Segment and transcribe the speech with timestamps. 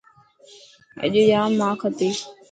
[1.03, 2.09] اڄ ڄام ماک هتي.